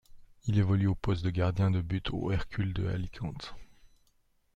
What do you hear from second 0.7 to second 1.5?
au poste de